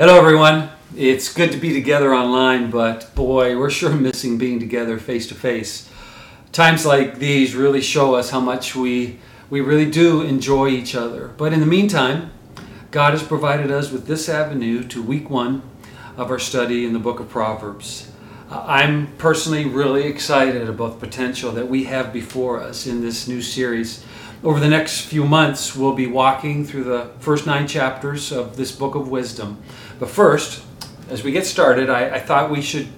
[0.00, 0.70] Hello, everyone.
[0.96, 5.34] It's good to be together online, but boy, we're sure missing being together face to
[5.34, 5.90] face.
[6.52, 9.18] Times like these really show us how much we,
[9.50, 11.34] we really do enjoy each other.
[11.36, 12.30] But in the meantime,
[12.90, 15.60] God has provided us with this avenue to week one
[16.16, 18.10] of our study in the book of Proverbs.
[18.50, 23.28] Uh, I'm personally really excited about the potential that we have before us in this
[23.28, 24.02] new series.
[24.42, 28.72] Over the next few months, we'll be walking through the first nine chapters of this
[28.72, 29.62] book of wisdom.
[30.00, 30.64] But first,
[31.10, 32.88] as we get started, I, I, thought we should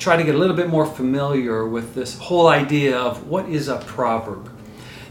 [0.00, 3.68] try to get a little bit more familiar with this whole idea of what is
[3.68, 4.50] a proverb.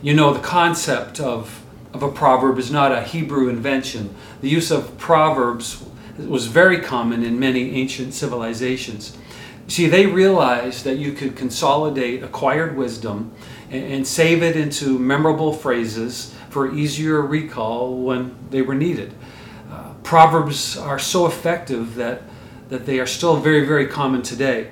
[0.01, 4.13] You know, the concept of, of a proverb is not a Hebrew invention.
[4.41, 5.85] The use of proverbs
[6.17, 9.17] was very common in many ancient civilizations.
[9.69, 13.31] See, they realized that you could consolidate acquired wisdom
[13.71, 19.13] and, and save it into memorable phrases for easier recall when they were needed.
[20.07, 22.21] Proverbs are so effective that,
[22.69, 24.71] that they are still very, very common today.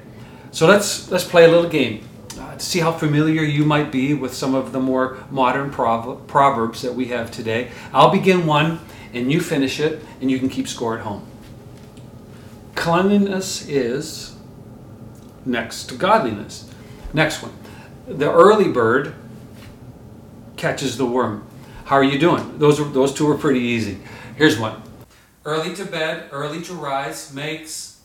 [0.51, 2.07] So let's, let's play a little game
[2.39, 6.25] uh, to see how familiar you might be with some of the more modern prov-
[6.27, 7.69] proverbs that we have today.
[7.91, 8.79] I'll begin one
[9.13, 11.27] and you finish it, and you can keep score at home.
[12.75, 14.37] Cleanliness is
[15.45, 16.71] next to godliness.
[17.13, 17.51] Next one.
[18.07, 19.13] The early bird
[20.55, 21.45] catches the worm.
[21.83, 22.57] How are you doing?
[22.57, 23.97] Those are, those two are pretty easy.
[24.37, 24.81] Here's one.
[25.45, 28.01] Early to bed, early to rise makes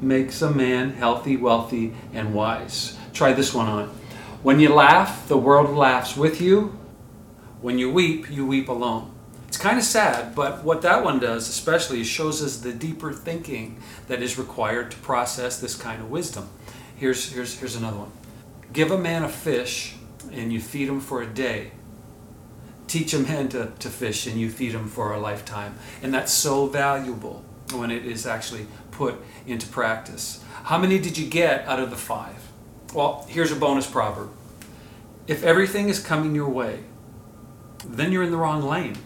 [0.00, 2.98] makes a man healthy, wealthy, and wise.
[3.12, 3.88] Try this one on.
[4.42, 6.76] When you laugh, the world laughs with you.
[7.60, 9.12] When you weep, you weep alone.
[9.46, 13.12] It's kind of sad, but what that one does, especially, is shows us the deeper
[13.12, 16.48] thinking that is required to process this kind of wisdom.
[16.96, 18.10] Here's, here's, here's another one
[18.72, 19.94] Give a man a fish,
[20.32, 21.70] and you feed him for a day
[22.86, 25.74] teach a man to, to fish and you feed him for a lifetime.
[26.02, 30.42] And that's so valuable when it is actually put into practice.
[30.64, 32.36] How many did you get out of the five?
[32.94, 34.30] Well, here's a bonus proverb.
[35.26, 36.80] If everything is coming your way,
[37.86, 38.96] then you're in the wrong lane.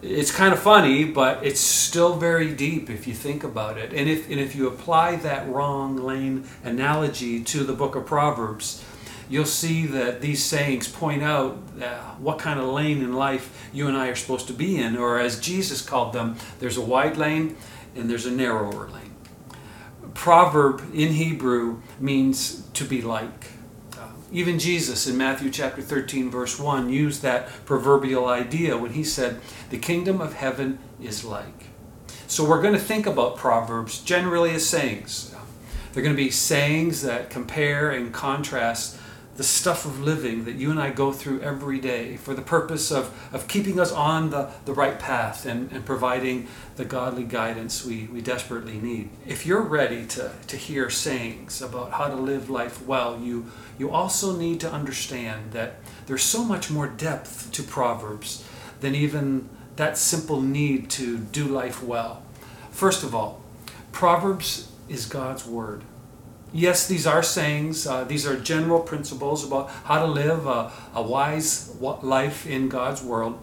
[0.00, 3.92] It's kind of funny, but it's still very deep if you think about it.
[3.92, 8.84] And if, and if you apply that wrong lane analogy to the book of Proverbs,
[9.28, 13.86] you'll see that these sayings point out uh, what kind of lane in life you
[13.86, 17.16] and I are supposed to be in, or as Jesus called them, there's a wide
[17.16, 17.56] lane
[17.94, 19.14] and there's a narrower lane.
[20.14, 23.52] Proverb in Hebrew means to be like.
[24.30, 29.40] Even Jesus in Matthew chapter 13, verse 1, used that proverbial idea when he said,
[29.70, 31.68] The kingdom of heaven is like.
[32.26, 35.34] So we're going to think about Proverbs generally as sayings.
[35.92, 38.98] They're going to be sayings that compare and contrast
[39.38, 42.90] the stuff of living that you and I go through every day for the purpose
[42.90, 47.84] of, of keeping us on the, the right path and, and providing the godly guidance
[47.84, 49.10] we, we desperately need.
[49.28, 53.46] If you're ready to, to hear sayings about how to live life well, you,
[53.78, 55.76] you also need to understand that
[56.08, 58.44] there's so much more depth to Proverbs
[58.80, 62.24] than even that simple need to do life well.
[62.72, 63.40] First of all,
[63.92, 65.84] Proverbs is God's Word
[66.52, 71.02] yes, these are sayings, uh, these are general principles about how to live a, a
[71.02, 73.38] wise life in God's world.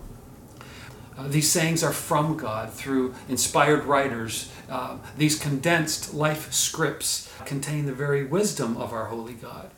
[1.18, 4.52] Uh, these sayings are from God through inspired writers.
[4.70, 9.70] Uh, these condensed life scripts contain the very wisdom of our holy God.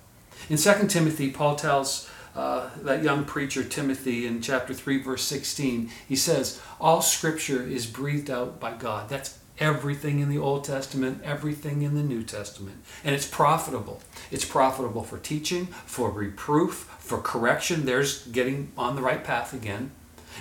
[0.49, 5.89] In 2 Timothy, Paul tells uh, that young preacher Timothy in chapter 3, verse 16,
[6.07, 9.09] he says, All scripture is breathed out by God.
[9.09, 12.78] That's everything in the Old Testament, everything in the New Testament.
[13.03, 14.01] And it's profitable.
[14.31, 17.85] It's profitable for teaching, for reproof, for correction.
[17.85, 19.91] There's getting on the right path again.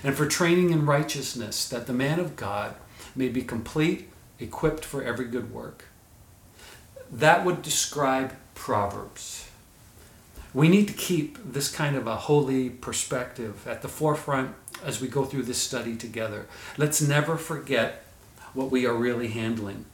[0.05, 2.75] And for training in righteousness, that the man of God
[3.15, 5.87] may be complete, equipped for every good work.
[7.11, 9.49] That would describe Proverbs.
[10.53, 15.09] We need to keep this kind of a holy perspective at the forefront as we
[15.09, 16.47] go through this study together.
[16.77, 18.06] Let's never forget
[18.57, 19.85] what we are really handling.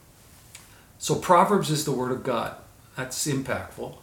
[0.97, 2.55] So, Proverbs is the Word of God.
[2.95, 3.95] That's impactful.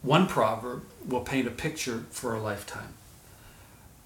[0.00, 2.94] One proverb will paint a picture for a lifetime.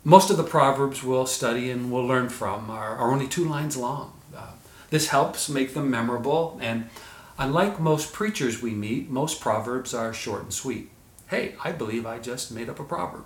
[0.04, 3.76] Most of the proverbs we'll study and we'll learn from are, are only two lines
[3.76, 4.12] long.
[4.36, 4.52] Uh,
[4.90, 6.90] this helps make them memorable, and
[7.38, 10.90] unlike most preachers we meet, most proverbs are short and sweet.
[11.28, 13.24] Hey, I believe I just made up a proverb.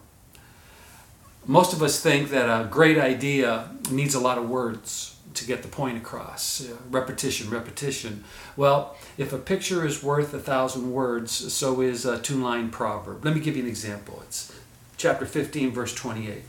[1.47, 5.63] Most of us think that a great idea needs a lot of words to get
[5.63, 6.61] the point across.
[6.69, 8.25] Uh, repetition, repetition.
[8.57, 13.25] Well, if a picture is worth a thousand words, so is a two line proverb.
[13.25, 14.23] Let me give you an example.
[14.27, 14.53] It's
[14.97, 16.43] chapter 15, verse 28.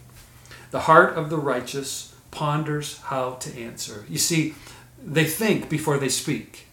[0.72, 4.06] The heart of the righteous ponders how to answer.
[4.10, 4.56] You see,
[5.04, 6.68] They think before they speak.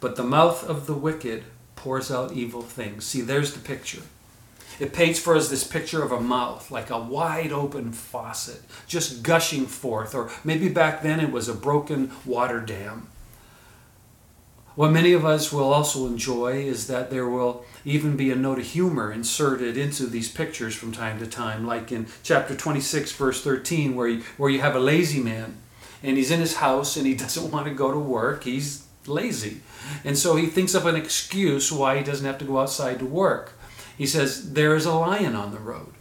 [0.00, 1.44] But the mouth of the wicked
[1.74, 3.06] pours out evil things.
[3.06, 4.02] See, there's the picture.
[4.78, 9.22] It paints for us this picture of a mouth, like a wide open faucet, just
[9.22, 10.14] gushing forth.
[10.14, 13.08] Or maybe back then it was a broken water dam.
[14.74, 18.58] What many of us will also enjoy is that there will even be a note
[18.58, 23.42] of humor inserted into these pictures from time to time, like in chapter 26, verse
[23.42, 25.56] 13, where you, where you have a lazy man
[26.02, 28.44] and he's in his house and he doesn't want to go to work.
[28.44, 29.60] He's lazy.
[30.04, 33.06] And so he thinks of an excuse why he doesn't have to go outside to
[33.06, 33.55] work.
[33.96, 35.92] He says, There is a lion on the road.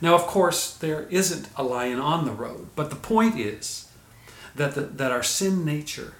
[0.00, 3.88] Now, of course, there isn't a lion on the road, but the point is
[4.54, 6.14] that, the, that our sin nature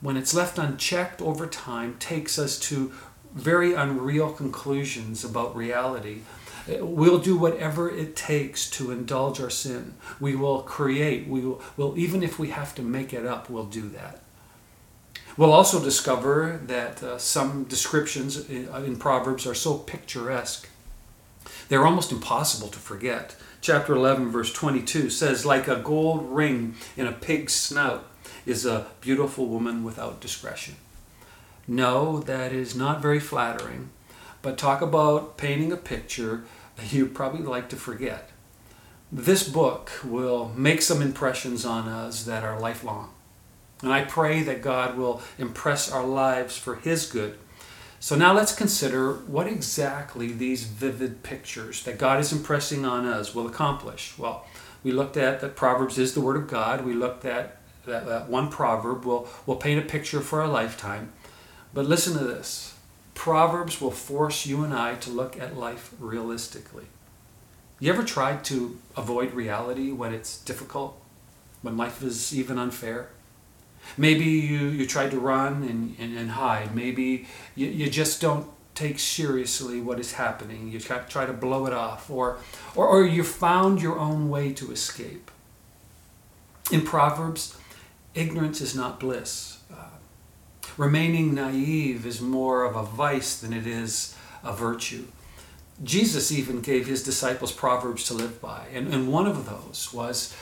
[0.00, 2.92] when it's left unchecked over time, takes us to
[3.34, 6.20] very unreal conclusions about reality.
[6.68, 9.94] We'll do whatever it takes to indulge our sin.
[10.18, 11.28] We will create.
[11.28, 14.20] We will, will, even if we have to make it up, we'll do that.
[15.36, 20.68] We'll also discover that uh, some descriptions in, uh, in Proverbs are so picturesque,
[21.68, 23.36] they're almost impossible to forget.
[23.60, 28.10] Chapter 11, verse 22 says, Like a gold ring in a pig's snout
[28.44, 30.76] is a beautiful woman without discretion.
[31.68, 33.90] No, that is not very flattering,
[34.42, 36.44] but talk about painting a picture
[36.90, 38.30] you probably like to forget.
[39.12, 43.10] This book will make some impressions on us that are lifelong.
[43.82, 47.38] And I pray that God will impress our lives for His good.
[47.98, 53.34] So now let's consider what exactly these vivid pictures that God is impressing on us
[53.34, 54.16] will accomplish.
[54.16, 54.46] Well,
[54.82, 56.84] we looked at that Proverbs is the Word of God.
[56.84, 61.12] We looked at that, that one proverb will, will paint a picture for a lifetime.
[61.74, 62.74] But listen to this
[63.14, 66.86] Proverbs will force you and I to look at life realistically.
[67.78, 70.98] You ever tried to avoid reality when it's difficult?
[71.60, 73.10] When life is even unfair?
[73.96, 76.74] Maybe you, you tried to run and, and, and hide.
[76.74, 80.70] Maybe you, you just don't take seriously what is happening.
[80.70, 82.10] You try, to blow it off.
[82.10, 82.38] Or,
[82.74, 85.30] or, or you found your own way to escape.
[86.70, 87.58] In Proverbs,
[88.14, 89.58] ignorance is not bliss.
[89.72, 89.98] Uh,
[90.76, 95.04] remaining naive is more of a vice than it is a virtue.
[95.82, 100.36] Jesus even gave his disciples proverbs to live by, and, and one of those was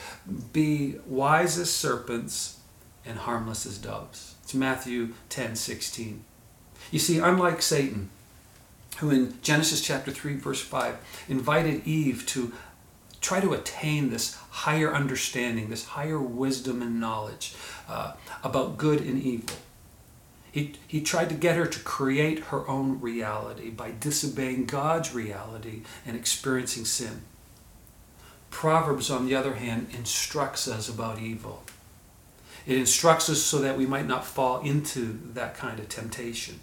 [0.51, 2.58] be wise as serpents
[3.05, 4.35] and harmless as doves.
[4.43, 6.23] It's Matthew 10 16.
[6.91, 8.09] You see, unlike Satan,
[8.97, 12.53] who in Genesis chapter 3, verse 5, invited Eve to
[13.21, 17.53] try to attain this higher understanding, this higher wisdom and knowledge
[17.87, 18.13] uh,
[18.43, 19.55] about good and evil.
[20.51, 25.81] He, he tried to get her to create her own reality by disobeying God's reality
[26.05, 27.21] and experiencing sin.
[28.49, 31.63] Proverbs, on the other hand, instructs us about evil.
[32.65, 36.59] It instructs us so that we might not fall into that kind of temptation.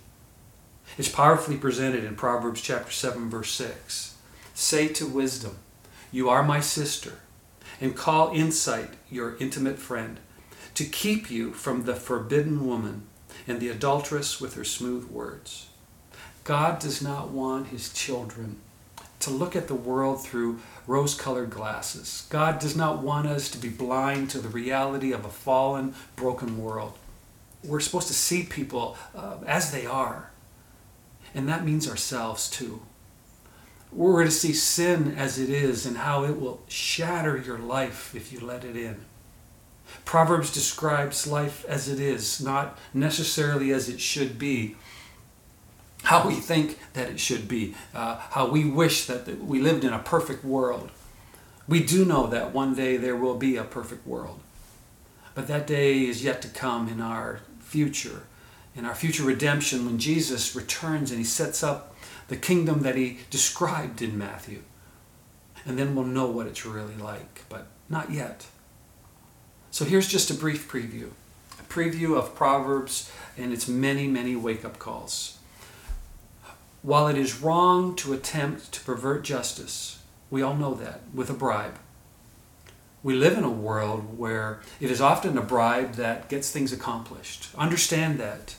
[0.98, 4.14] It's powerfully presented in Proverbs chapter 7 verse 6.
[4.54, 5.58] Say to wisdom,
[6.12, 7.18] you are my sister,
[7.80, 10.20] and call insight your intimate friend,
[10.74, 13.02] to keep you from the forbidden woman
[13.46, 15.68] and the adulteress with her smooth words.
[16.44, 18.60] God does not want his children
[19.20, 22.26] to look at the world through rose colored glasses.
[22.30, 26.58] God does not want us to be blind to the reality of a fallen, broken
[26.58, 26.96] world.
[27.64, 30.30] We're supposed to see people uh, as they are,
[31.34, 32.82] and that means ourselves too.
[33.92, 38.32] We're to see sin as it is and how it will shatter your life if
[38.32, 39.04] you let it in.
[40.04, 44.76] Proverbs describes life as it is, not necessarily as it should be.
[46.06, 49.92] How we think that it should be, uh, how we wish that we lived in
[49.92, 50.92] a perfect world.
[51.66, 54.38] We do know that one day there will be a perfect world.
[55.34, 58.22] But that day is yet to come in our future,
[58.76, 61.96] in our future redemption when Jesus returns and he sets up
[62.28, 64.62] the kingdom that he described in Matthew.
[65.64, 68.46] And then we'll know what it's really like, but not yet.
[69.72, 71.10] So here's just a brief preview
[71.58, 75.35] a preview of Proverbs and its many, many wake up calls.
[76.82, 81.34] While it is wrong to attempt to pervert justice, we all know that, with a
[81.34, 81.78] bribe.
[83.02, 87.48] We live in a world where it is often a bribe that gets things accomplished.
[87.56, 88.56] Understand that.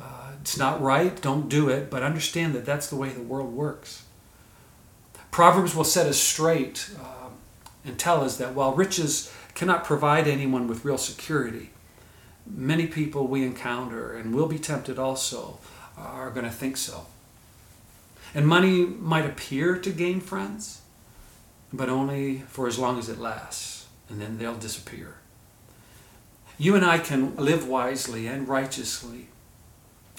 [0.00, 3.52] Uh, it's not right, don't do it, but understand that that's the way the world
[3.52, 4.04] works.
[5.30, 7.28] Proverbs will set us straight uh,
[7.84, 11.70] and tell us that while riches cannot provide anyone with real security,
[12.46, 15.58] many people we encounter and will be tempted also
[15.96, 17.06] are going to think so.
[18.34, 20.82] And money might appear to gain friends,
[21.72, 25.16] but only for as long as it lasts, and then they'll disappear.
[26.58, 29.28] You and I can live wisely and righteously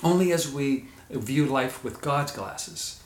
[0.04, 3.02] only as we view life with God's glasses.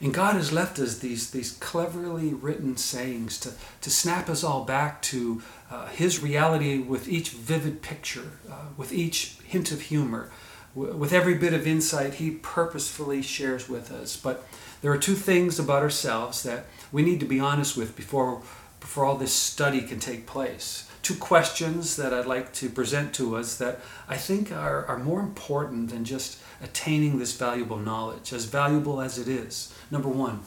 [0.00, 4.64] And God has left us these, these cleverly written sayings to, to snap us all
[4.64, 10.30] back to uh, His reality with each vivid picture, uh, with each hint of humor,
[10.76, 14.16] with every bit of insight He purposefully shares with us.
[14.16, 14.46] But
[14.82, 18.42] there are two things about ourselves that we need to be honest with before,
[18.78, 20.88] before all this study can take place.
[21.02, 25.20] Two questions that I'd like to present to us that I think are, are more
[25.20, 29.72] important than just attaining this valuable knowledge, as valuable as it is.
[29.90, 30.40] Number one,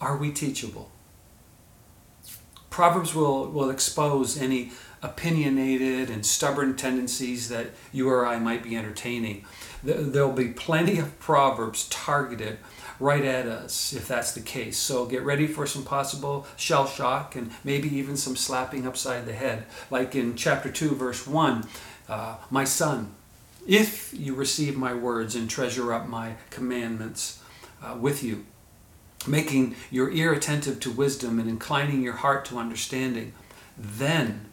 [0.00, 0.90] are we teachable?
[2.70, 4.72] Proverbs will, will expose any
[5.02, 9.44] opinionated and stubborn tendencies that you or I might be entertaining.
[9.82, 12.58] There'll be plenty of Proverbs targeted
[12.98, 14.78] right at us if that's the case.
[14.78, 19.32] So get ready for some possible shell shock and maybe even some slapping upside the
[19.32, 19.66] head.
[19.90, 21.66] Like in chapter 2, verse 1
[22.08, 23.14] uh, My son,
[23.66, 27.42] if you receive my words and treasure up my commandments
[27.82, 28.46] uh, with you,
[29.26, 33.32] making your ear attentive to wisdom and inclining your heart to understanding,
[33.76, 34.46] then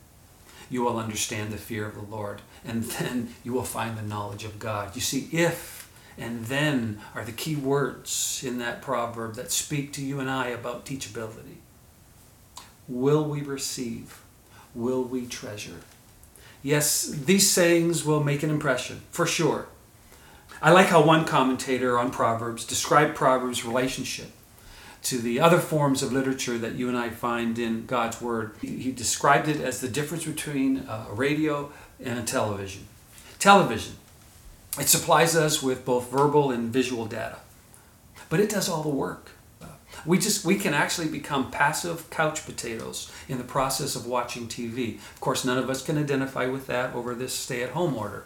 [0.74, 4.44] you will understand the fear of the Lord, and then you will find the knowledge
[4.44, 4.96] of God.
[4.96, 5.88] You see, if
[6.18, 10.48] and then are the key words in that proverb that speak to you and I
[10.48, 11.58] about teachability.
[12.88, 14.22] Will we receive?
[14.76, 15.82] Will we treasure?
[16.62, 19.68] Yes, these sayings will make an impression, for sure.
[20.62, 24.32] I like how one commentator on Proverbs described Proverbs' relationship
[25.04, 28.56] to the other forms of literature that you and I find in God's Word.
[28.62, 31.72] He described it as the difference between uh, a radio
[32.04, 32.88] and a television.
[33.38, 33.96] Television,
[34.80, 37.38] it supplies us with both verbal and visual data,
[38.30, 39.32] but it does all the work.
[40.06, 44.96] We just we can actually become passive couch potatoes in the process of watching TV.
[44.96, 48.26] Of course, none of us can identify with that over this stay-at-home order.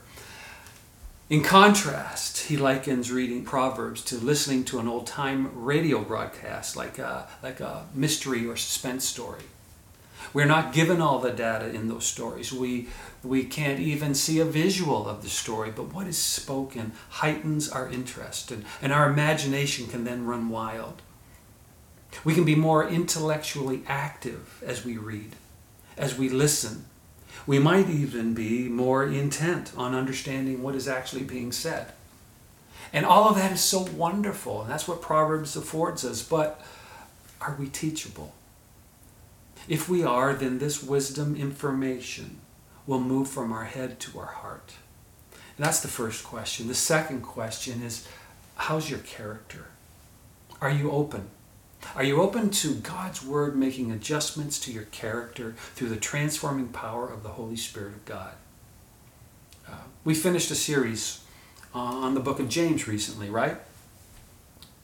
[1.30, 7.28] In contrast, he likens reading Proverbs to listening to an old-time radio broadcast like a,
[7.44, 9.42] like a mystery or suspense story.
[10.34, 12.54] We're not given all the data in those stories.
[12.54, 12.88] We,
[13.24, 17.90] we can't even see a visual of the story, but what is spoken heightens our
[17.90, 21.02] interest, and, and our imagination can then run wild.
[22.24, 25.36] We can be more intellectually active as we read,
[25.98, 26.86] as we listen.
[27.46, 31.92] We might even be more intent on understanding what is actually being said.
[32.94, 36.24] And all of that is so wonderful, and that's what Proverbs affords us.
[36.24, 36.62] But
[37.42, 38.34] are we teachable?
[39.68, 42.40] If we are, then this wisdom information
[42.86, 44.74] will move from our head to our heart.
[45.58, 46.68] And that's the first question.
[46.68, 48.08] The second question is
[48.56, 49.66] how's your character?
[50.62, 51.30] Are you open?
[51.96, 57.08] Are you open to God's Word making adjustments to your character through the transforming power
[57.08, 58.34] of the Holy Spirit of God?
[59.68, 61.24] Uh, we finished a series
[61.74, 63.58] on the book of James recently, right?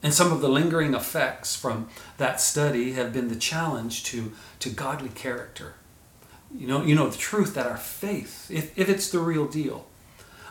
[0.02, 4.70] And some of the lingering effects from that study have been the challenge to, to
[4.70, 5.76] godly character.
[6.56, 9.88] You know, you know the truth that our faith, if, if it's the real deal,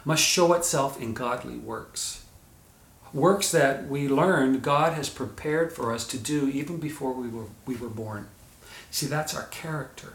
[0.05, 2.22] must show itself in godly works
[3.13, 7.47] works that we learned God has prepared for us to do even before we were,
[7.67, 8.29] we were born.
[8.91, 10.15] See, that's our character.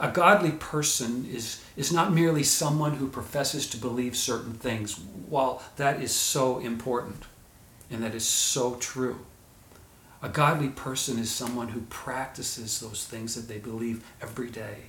[0.00, 5.62] A godly person is, is not merely someone who professes to believe certain things, while
[5.76, 7.24] that is so important
[7.90, 9.20] and that is so true.
[10.22, 14.84] A godly person is someone who practices those things that they believe every day.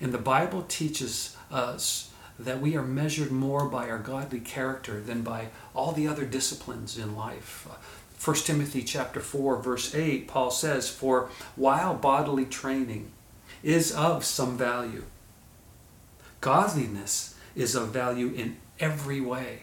[0.00, 2.11] And the Bible teaches us
[2.44, 6.98] that we are measured more by our godly character than by all the other disciplines
[6.98, 7.66] in life.
[7.70, 7.74] Uh,
[8.22, 13.10] 1 Timothy chapter 4 verse 8 Paul says for while bodily training
[13.64, 15.02] is of some value
[16.40, 19.62] godliness is of value in every way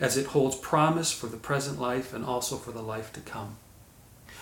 [0.00, 3.56] as it holds promise for the present life and also for the life to come.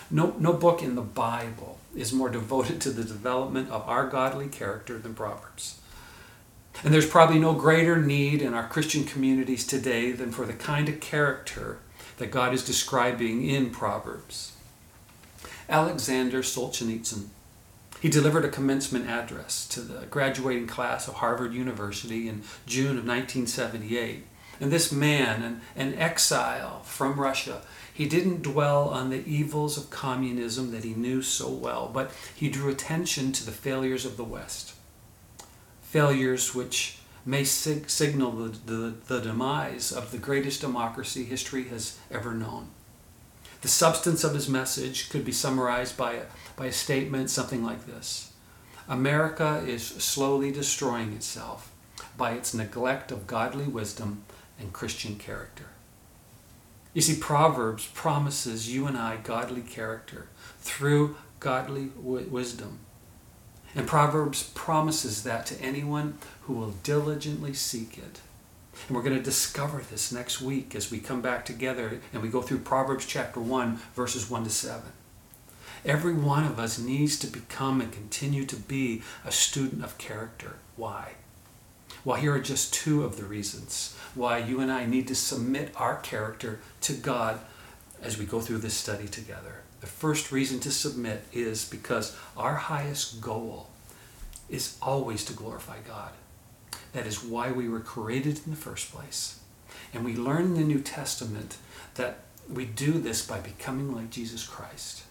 [0.09, 4.47] No, no book in the Bible is more devoted to the development of our godly
[4.47, 5.79] character than Proverbs.
[6.83, 10.87] And there's probably no greater need in our Christian communities today than for the kind
[10.87, 11.79] of character
[12.17, 14.53] that God is describing in Proverbs.
[15.69, 17.27] Alexander Solzhenitsyn,
[17.99, 23.05] he delivered a commencement address to the graduating class of Harvard University in June of
[23.05, 24.25] 1978.
[24.59, 29.89] And this man, an, an exile from Russia, he didn't dwell on the evils of
[29.89, 34.23] communism that he knew so well, but he drew attention to the failures of the
[34.23, 34.73] West
[35.89, 41.97] failures which may sig- signal the, the, the demise of the greatest democracy history has
[42.11, 42.67] ever known.
[43.61, 46.23] The substance of his message could be summarized by a,
[46.57, 48.33] by a statement something like this
[48.89, 51.71] America is slowly destroying itself
[52.17, 54.23] by its neglect of godly wisdom
[54.59, 55.65] and Christian character.
[56.93, 60.27] You see, Proverbs promises you and I godly character
[60.59, 62.79] through godly w- wisdom.
[63.77, 68.21] And Proverbs promises that to anyone who will diligently seek it.
[68.87, 72.29] And we're going to discover this next week as we come back together and we
[72.29, 74.81] go through Proverbs chapter 1, verses 1 to 7.
[75.85, 80.55] Every one of us needs to become and continue to be a student of character.
[80.75, 81.11] Why?
[82.03, 85.71] Well, here are just two of the reasons why you and I need to submit
[85.75, 87.39] our character to God
[88.01, 89.61] as we go through this study together.
[89.79, 93.69] The first reason to submit is because our highest goal
[94.49, 96.11] is always to glorify God.
[96.93, 99.39] That is why we were created in the first place.
[99.93, 101.57] And we learn in the New Testament
[101.95, 102.19] that
[102.49, 105.03] we do this by becoming like Jesus Christ.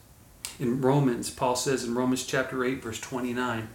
[0.58, 3.68] In Romans, Paul says in Romans chapter 8, verse 29,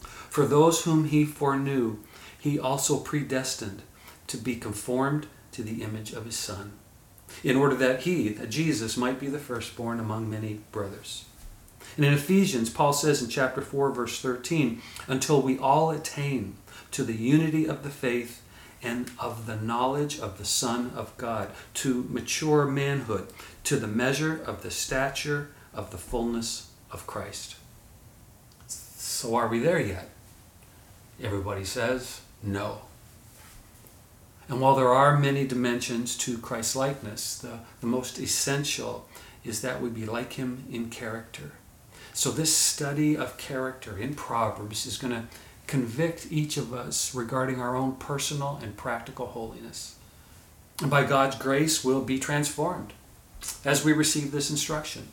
[0.00, 1.98] For those whom he foreknew,
[2.38, 3.82] he also predestined
[4.28, 6.72] to be conformed to the image of his Son,
[7.42, 11.24] in order that he, that Jesus, might be the firstborn among many brothers.
[11.96, 16.56] And in Ephesians, Paul says in chapter 4, verse 13, until we all attain
[16.90, 18.42] to the unity of the faith
[18.82, 23.28] and of the knowledge of the Son of God, to mature manhood,
[23.64, 27.56] to the measure of the stature of the fullness of Christ.
[28.66, 30.10] So are we there yet?
[31.22, 32.82] Everybody says no.
[34.48, 39.08] And while there are many dimensions to Christ likeness, the, the most essential
[39.44, 41.52] is that we be like him in character.
[42.12, 45.24] So, this study of character in Proverbs is going to
[45.66, 49.96] convict each of us regarding our own personal and practical holiness.
[50.80, 52.92] And by God's grace, we'll be transformed
[53.64, 55.08] as we receive this instruction.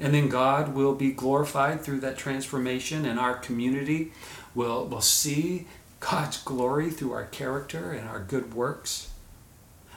[0.00, 4.12] And then God will be glorified through that transformation, and our community
[4.54, 5.66] will, will see
[6.00, 9.10] God's glory through our character and our good works.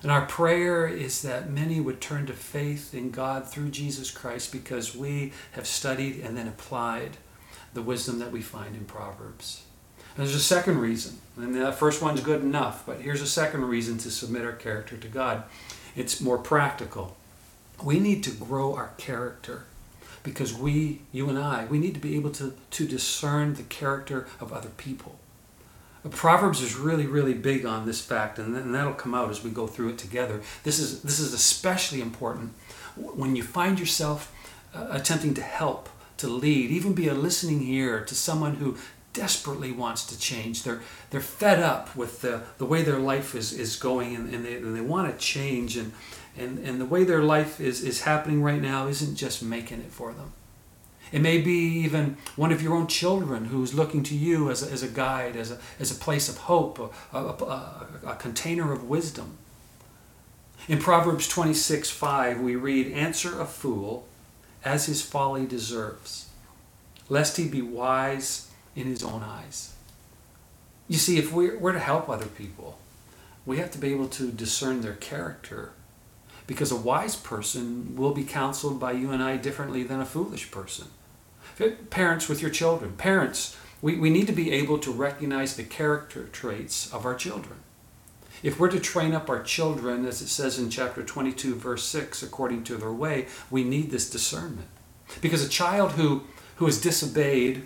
[0.01, 4.51] And our prayer is that many would turn to faith in God through Jesus Christ
[4.51, 7.18] because we have studied and then applied
[7.74, 9.64] the wisdom that we find in Proverbs.
[10.16, 13.64] And there's a second reason, and the first one's good enough, but here's a second
[13.64, 15.44] reason to submit our character to God.
[15.96, 17.16] It's more practical.
[17.81, 19.66] We need to grow our character
[20.24, 24.27] because we, you and I, we need to be able to, to discern the character
[24.40, 25.18] of other people.
[26.09, 29.68] Proverbs is really, really big on this fact, and, that'll come out as we go
[29.68, 30.42] through it together.
[30.64, 32.53] This is, this is especially important
[32.96, 34.33] when you find yourself
[34.74, 38.77] uh, attempting to help, to lead, even be a listening ear to someone who
[39.14, 40.64] desperately wants to change.
[40.64, 44.46] They're, they're fed up with the, the way their life is, is going, and, and,
[44.46, 45.77] they, and they want to change.
[45.77, 45.92] And,
[46.37, 49.92] and, and the way their life is, is happening right now isn't just making it
[49.92, 50.33] for them.
[51.11, 54.72] It may be even one of your own children who's looking to you as a,
[54.72, 58.72] as a guide, as a, as a place of hope, a, a, a, a container
[58.72, 59.37] of wisdom.
[60.68, 64.07] In Proverbs 26 5, we read, Answer a fool
[64.64, 66.29] as his folly deserves,
[67.09, 69.74] lest he be wise in his own eyes.
[70.87, 72.77] You see, if we're, we're to help other people,
[73.46, 75.72] we have to be able to discern their character
[76.51, 80.51] because a wise person will be counseled by you and I differently than a foolish
[80.51, 80.87] person.
[81.90, 82.92] Parents with your children.
[82.98, 87.59] Parents, we, we need to be able to recognize the character traits of our children.
[88.44, 92.22] If we're to train up our children, as it says in chapter 22, verse 6,
[92.22, 94.68] according to their way, we need this discernment.
[95.22, 96.24] Because a child who,
[96.57, 97.66] who is disobeyed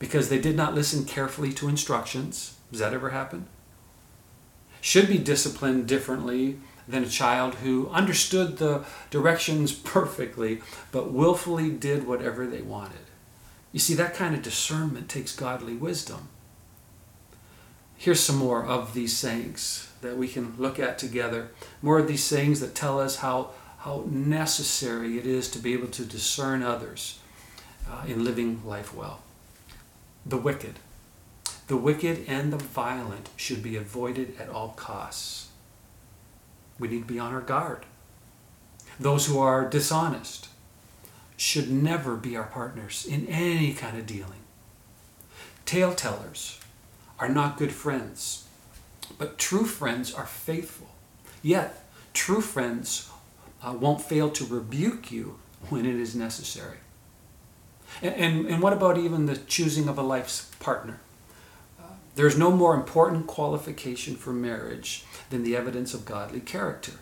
[0.00, 3.46] because they did not listen carefully to instructions, does that ever happen?
[4.80, 10.60] Should be disciplined differently than a child who understood the directions perfectly
[10.92, 12.98] but willfully did whatever they wanted.
[13.72, 16.28] You see, that kind of discernment takes godly wisdom.
[17.96, 21.50] Here's some more of these sayings that we can look at together.
[21.80, 25.88] More of these sayings that tell us how, how necessary it is to be able
[25.88, 27.18] to discern others
[27.90, 29.22] uh, in living life well.
[30.26, 30.78] The wicked.
[31.66, 35.48] The wicked and the violent should be avoided at all costs.
[36.78, 37.86] We need to be on our guard.
[38.98, 40.48] Those who are dishonest,
[41.36, 44.40] should never be our partners in any kind of dealing.
[45.64, 46.60] Tale tellers
[47.18, 48.46] are not good friends,
[49.18, 50.88] but true friends are faithful.
[51.42, 53.10] Yet, true friends
[53.62, 56.78] uh, won't fail to rebuke you when it is necessary.
[58.02, 61.00] And, and, and what about even the choosing of a life's partner?
[62.14, 66.92] There's no more important qualification for marriage than the evidence of godly character.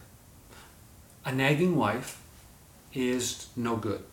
[1.25, 2.22] A nagging wife
[2.94, 4.05] is no good.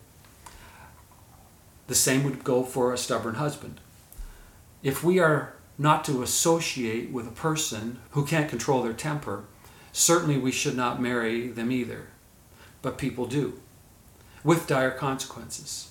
[1.86, 3.80] The same would go for a stubborn husband.
[4.82, 9.44] If we are not to associate with a person who can't control their temper,
[9.92, 12.08] certainly we should not marry them either.
[12.82, 13.60] But people do,
[14.44, 15.89] with dire consequences.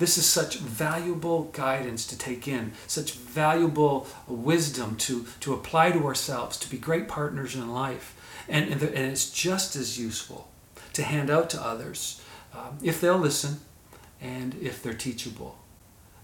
[0.00, 6.06] This is such valuable guidance to take in, such valuable wisdom to, to apply to
[6.06, 8.16] ourselves, to be great partners in life.
[8.48, 10.48] And, and, the, and it's just as useful
[10.94, 12.22] to hand out to others
[12.54, 13.60] um, if they'll listen
[14.22, 15.58] and if they're teachable.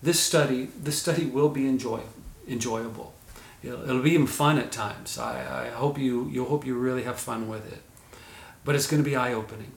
[0.03, 2.01] This study, this study will be enjoy,
[2.49, 3.12] enjoyable.
[3.62, 5.19] It'll, it'll be even fun at times.
[5.19, 7.83] I, I hope you you hope you really have fun with it.
[8.65, 9.73] But it's going to be eye opening.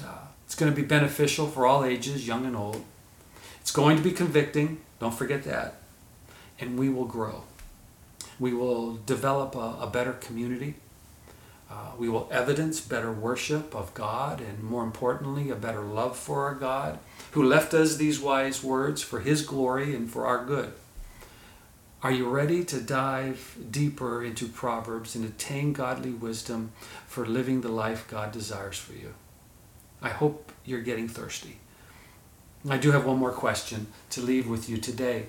[0.00, 2.84] Uh, it's going to be beneficial for all ages, young and old.
[3.66, 4.80] It's going to be convicting.
[5.00, 5.78] Don't forget that.
[6.60, 7.42] And we will grow.
[8.38, 10.76] We will develop a, a better community.
[11.68, 16.44] Uh, we will evidence better worship of God and, more importantly, a better love for
[16.44, 17.00] our God,
[17.32, 20.72] who left us these wise words for His glory and for our good.
[22.04, 26.70] Are you ready to dive deeper into Proverbs and attain godly wisdom
[27.08, 29.14] for living the life God desires for you?
[30.00, 31.58] I hope you're getting thirsty.
[32.68, 35.26] I do have one more question to leave with you today.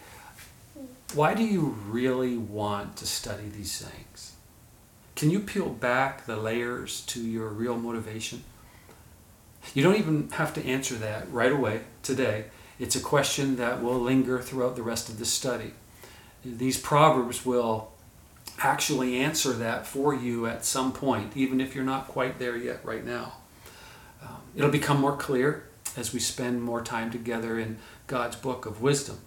[1.13, 4.33] Why do you really want to study these things?
[5.15, 8.43] Can you peel back the layers to your real motivation?
[9.73, 12.45] You don't even have to answer that right away today.
[12.79, 15.73] It's a question that will linger throughout the rest of the study.
[16.43, 17.91] These proverbs will
[18.59, 22.79] actually answer that for you at some point, even if you're not quite there yet
[22.83, 23.33] right now.
[24.23, 25.66] Um, it'll become more clear
[25.97, 29.17] as we spend more time together in God's book of wisdom.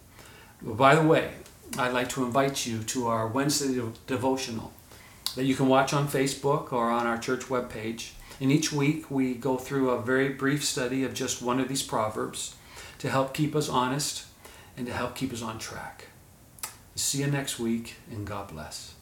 [0.63, 1.33] By the way,
[1.79, 4.73] I'd like to invite you to our Wednesday devotional
[5.35, 8.13] that you can watch on Facebook or on our church webpage.
[8.41, 11.83] And each week we go through a very brief study of just one of these
[11.83, 12.57] proverbs
[12.99, 14.27] to help keep us honest
[14.77, 16.07] and to help keep us on track.
[16.95, 18.95] See you next week, and God bless.